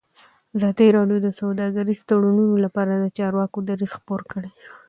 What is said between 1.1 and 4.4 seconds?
د سوداګریز تړونونه لپاره د چارواکو دریځ خپور